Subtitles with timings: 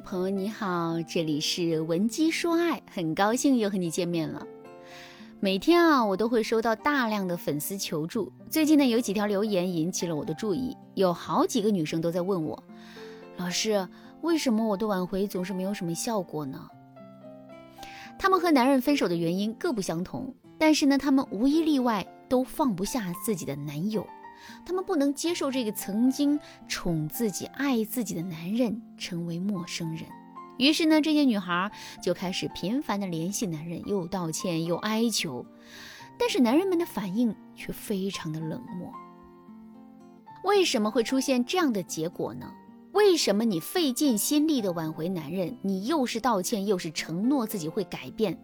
[0.00, 4.46] 朋友你好，这里是文姬说爱，很高兴又和你见面了。
[5.40, 8.32] 每天啊，我都会收到大量的粉丝求助。
[8.48, 12.62] 最近呢，有几条留言引起了我的注意，有好几个女生都在问我，
[13.36, 13.88] 老师，
[14.20, 16.68] 为什么我的挽回总是没有什么效果呢？
[18.18, 24.06] 她们和男人分手的原因各不相同，但是呢，她们无一例外都放不下自己的男友。
[24.64, 30.04] 他们不能接受这个曾经宠自己、爱自己的男人成为陌生人，
[30.58, 31.70] 于是呢，这些女孩
[32.02, 35.44] 就开始频繁的联系男人，又道歉又哀求，
[36.18, 38.92] 但是男人们的反应却非常的冷漠。
[40.44, 42.52] 为什么会出现这样的结果呢？
[42.92, 48.36] 为什么你费尽心力的挽回男人，你又是道歉又是承诺自己会改变，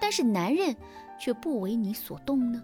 [0.00, 0.76] 但是男人
[1.20, 2.60] 却不为你所动呢？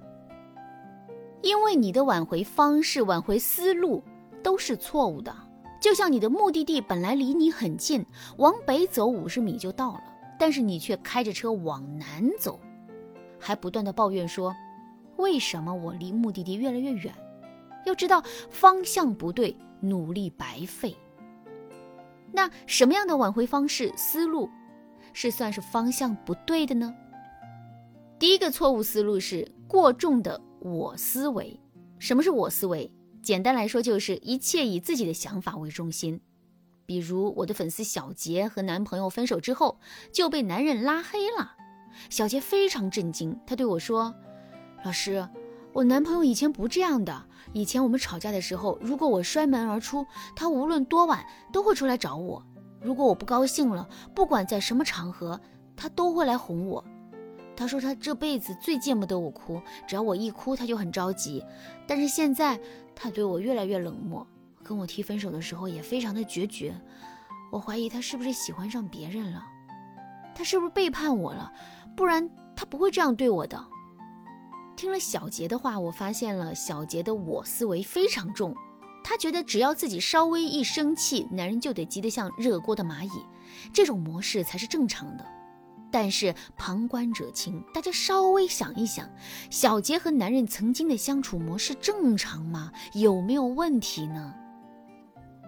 [1.43, 4.03] 因为你的挽回方式、挽回思路
[4.43, 5.35] 都是错误的，
[5.81, 8.05] 就像你的目的地本来离你很近，
[8.39, 10.03] 往北走五十米就到了，
[10.39, 12.59] 但是你却开着车往南走，
[13.39, 14.55] 还不断的抱怨说
[15.17, 17.15] ：“为什么我离目的地越来越远？”
[17.87, 20.95] 要知道方向不对，努力白费。
[22.33, 24.51] 那什么样的挽回方式、思路
[25.13, 26.95] 是算是方向不对的呢？
[28.19, 30.39] 第一个错误思路是过重的。
[30.61, 31.61] 我思维，
[31.99, 32.93] 什么是我思维？
[33.23, 36.21] 简单来说，就是一切以自己的想法为中心。
[36.87, 39.79] 比如我的粉丝小杰和男朋友分手之后
[40.11, 41.53] 就被男人拉黑了，
[42.09, 44.15] 小杰非常震惊，他对我说
[44.85, 45.29] ：“老师，
[45.73, 47.27] 我男朋友以前不这样的。
[47.53, 52.43] 以前我们吵架的时候，如果我摔门而出，他无论多晚都会出来找我。
[52.81, 55.41] 如果我不高兴了，不管在什么场合，
[55.77, 56.85] 他都会来哄我。”
[57.59, 61.45] 他说他这辈子最见不得我哭，只要我一哭他就很着急。
[61.89, 62.57] 但是现在
[62.95, 64.25] 他对我越来越冷漠，
[64.63, 66.73] 跟我提分手的时候也非常的决绝。
[67.51, 69.45] 我怀疑他是不是喜欢上别人了？
[70.37, 71.53] 他是不是背叛我了？
[71.97, 73.61] 不然他不会这样对我的。
[74.77, 78.55] 听了小杰的话，我发现了小杰的我思维非常重。
[79.03, 83.11] 他觉得只要自己稍微一生气，男人就得急得像热锅的蚂蚁，
[83.73, 85.27] 这种模式才是正常的。
[85.91, 89.09] 但是旁观者清，大家稍微想一想，
[89.51, 92.73] 小杰和男人曾经的相处模式正常吗？
[92.95, 94.35] 有没有问题呢？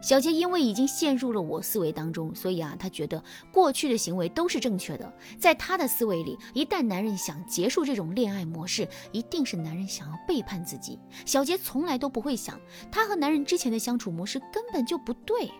[0.02, 5.12] 小杰因为已经陷入了我思维当中，所以啊，他觉得过去的行为都是正确的。
[5.38, 10.98] 在他的思维里，一旦男人想结束这种恋爱模式，一定是男人想要背叛自己。
[11.26, 12.58] 小杰从来都不会想，
[12.90, 15.50] 他和男人之前的相处模式根本就不对。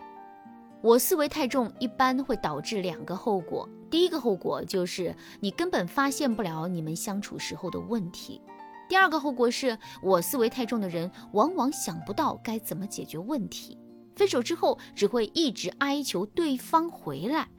[0.81, 3.69] 我思维太重，一般会导致两个后果。
[3.91, 8.41] 第一个后果就是你根本发现不了你们相处时候的问题。
[8.87, 13.77] 第二个后果是我思维太重的人，往往想不到该怎么解决问题。
[14.15, 17.49] 分手之后只会一直哀求对方回来，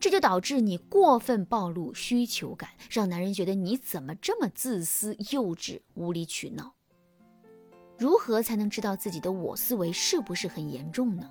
[0.00, 6.74] 这就导致你过分暴露需求感，让男人觉得你怎么这么自私、幼稚、无理取闹。
[7.96, 11.28] 如何才能知道自己的我思维是不是很严重呢？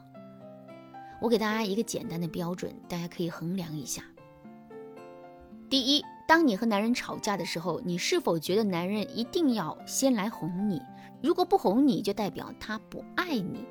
[1.21, 4.03] 我给大家一个简单的标准，大家可以衡量一下。
[5.69, 10.81] 第一，当你和男人吵架的时候，你是否觉得男人一定要先来哄你？
[11.21, 13.65] 如果不哄你，就代表他不爱你。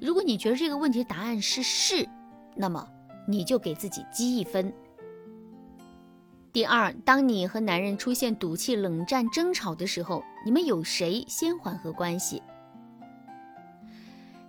[0.00, 2.06] 如果你觉得这个问题答案是是，
[2.54, 2.86] 那么
[3.26, 4.72] 你就给自己积一分。
[6.52, 12.42] 第二，当你和男人出现赌气、冷战、争吵的时候，你们有谁先缓和关系？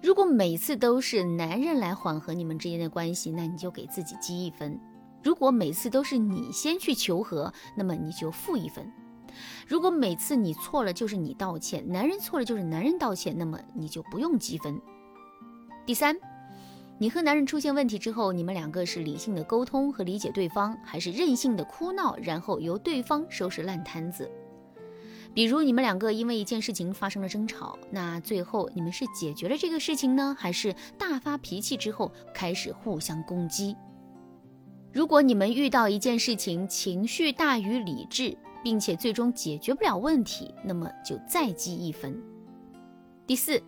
[0.01, 4.77] 如果每次都是男人来缓和你们之间的关系，那你就给自己积一分；
[5.21, 8.85] 如果每次都是你先去求和，那么你就负一分；
[9.67, 14.79] 如果每次你错了就是你道歉，男人错了就是男人道歉，那么你就不用积分。
[15.85, 16.15] 第三，
[16.97, 24.29] 你和男人出现问题之后，你们两个是理性的沟通和理解对方，还是任性的哭闹，然后由对方收拾烂摊子？
[25.33, 33.75] 比如你们两个因为一件事情发生了争吵，那最后你们是解决了这个事情呢，还是大发脾气之后开始互相攻击？
[34.91, 42.19] 如果你们遇到一件事情情绪大于理智，并且最终解决不了问题，那么就再积一分。
[43.27, 43.61] 第四，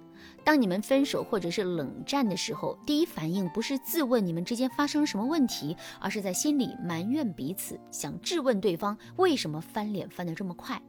[0.44, 10.82] 当你们分手或者是冷战的时候，第一反应不是自问你们之间发生了什么问题，而是在心里埋怨彼此，想质问对方为什么翻脸翻得这么快。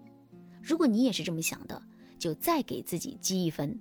[0.62, 1.82] 如果你也是这么想的，
[2.18, 3.78] 就再给自己积一分。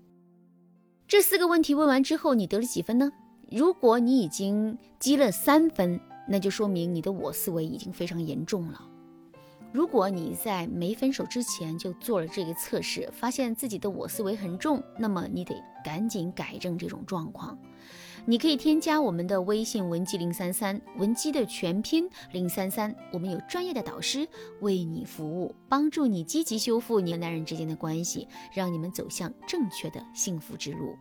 [1.08, 3.10] 这四个问题问完之后，你得了几分呢？
[3.50, 8.88] 如果你已经积了三分，那就说明你的我思维已经非常严重了。
[9.72, 17.58] 如果你在没分手之前就做了这个测试，发现自己的我思维很重，那么你得赶紧改正这种状况。
[18.26, 24.28] 你可以添加我们的微信文姬零三三，文姬的全拼零三三，我们有专业的导师
[24.60, 30.96] 为你服务，帮助你积极修复你和男人之间的关系，让你们走向正确的幸福之路。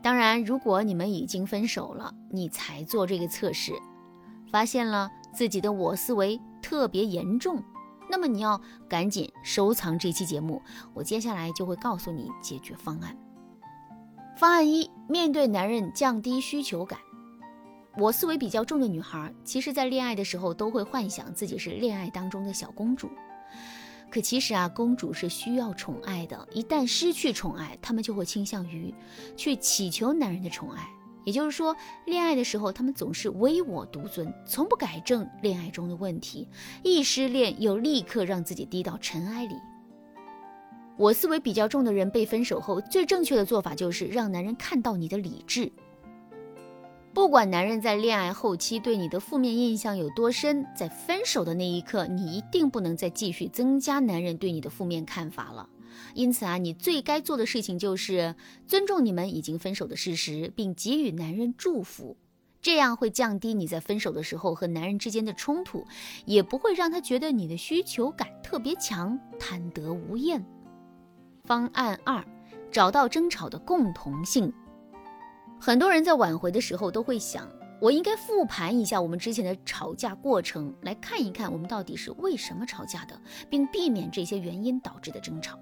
[0.00, 3.72] 当然，如果你们已经分手了，你才做这个测试，
[4.50, 6.40] 发现了自己的我思维。
[6.60, 7.62] 特别严重，
[8.10, 10.60] 那么你要赶紧收藏这期节目，
[10.92, 13.16] 我接下来就会告诉你解决方案。
[14.36, 16.98] 方案一：面对男人降低需求感。
[17.96, 23.08] 我思维比较重的女孩，其实在恋爱的时候都会幻想自己是恋爱当中的小公主。
[24.10, 28.92] 可其实啊，公主是需要宠爱的，一旦失去宠爱，她们就会倾向于
[29.36, 30.86] 去祈求男人的宠爱。
[31.28, 31.76] 也就是说，
[32.06, 36.48] 恋爱的时候，他们总是唯我独尊，从不改正恋爱中的问题，
[36.82, 39.54] 一失恋又立刻让自己低到尘埃里。
[40.96, 45.70] 我思维比较重的人被分手后，最正确的做法就是让男人看到你的理智。
[47.12, 55.68] 不管男人在恋爱后期对你的负面印象有多深，在分手的那一刻，你一定不能再继续增加男人对你的负面看法了。
[56.14, 58.34] 因此啊，你最该做的事情就是
[58.66, 62.16] 尊重你们已经分手的事实，并给予男人祝福，
[62.60, 65.86] 这样会降低你在分手的时候和男人之间的冲突，
[66.24, 70.44] 也不会让他觉得你的需求感特别强，贪得无厌。
[71.44, 72.24] 方案二，
[72.70, 74.52] 找到争吵的共同性。
[75.60, 77.48] 很多人在挽回的时候都会想，
[77.80, 85.58] 我应该复盘一下我们之前的吵架过程，来看一看我们到底是为什么吵架的，并避免这些原因导致的争吵。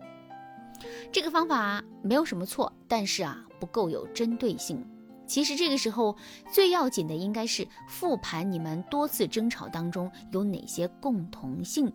[1.12, 4.84] 这个方法没有什么错，但是啊不够有针对性。
[5.26, 6.16] 其实这个时候
[6.52, 11.92] 最要紧的应该是复盘你们多次争吵当中有哪些共同性。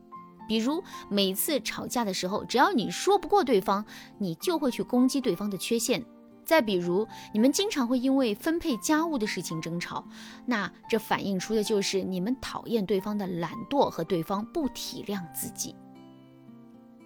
[0.48, 3.86] 比如每次吵架的时候，只要你说不过对方，
[4.18, 6.04] 你就会去攻击对方的缺陷。
[6.44, 10.06] 再比如你们经常会因为分配家务的事情争吵，
[10.46, 15.74] 那这反映出的就是你们讨厌对方的懒惰和对方不体谅自己。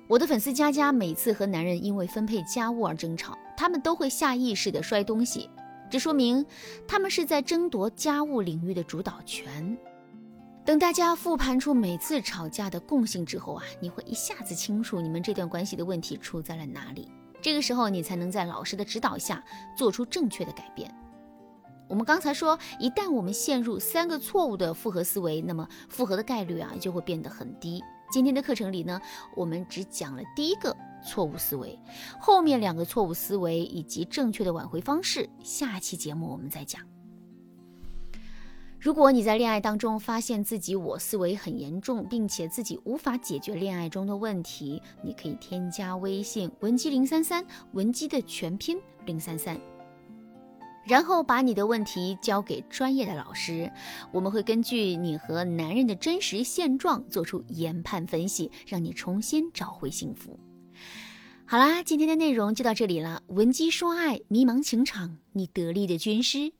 [0.07, 5.49] 我的粉丝佳佳每次和男人因为分配家务而争吵，他们都会下意识地摔东西，
[5.89, 6.45] 这说明
[6.87, 9.75] 他们是在争夺家务领域的主导权。
[10.63, 17.09] 等大家复盘出每次吵架的共性之后啊，你会一下子清楚你们这段关系的问题出在了哪里。
[17.41, 19.43] 这个时候，你才能在老师的指导下
[19.75, 20.93] 做出正确的改变。
[21.87, 27.83] 我们刚才说，一旦我们陷入三个错误的复合思维，那么复合的概率啊就会变得很低。
[28.15, 29.01] 今天的课程里呢，
[29.35, 30.73] 我们只讲了第一个
[31.05, 31.77] 错误思维，
[32.17, 36.81] 后面两个错误思维以及正确的挽回方式，下期节目我们再讲。
[38.79, 49.59] 如果你在恋爱当中发现自己我思维很严重，并且自己无法解决恋爱中的问题，你可以添加微信文姬零三三，文姬的全拼零三三。
[50.85, 53.71] 然后把你的问题交给专业的老师，
[54.11, 60.39] 我们会根据你和男人的真实现状做出研判分析，让你重新找回幸福。
[61.47, 63.21] 好啦，今天的内容就到这里了。
[63.27, 66.53] 闻鸡说爱，迷茫情场，你得力的军师。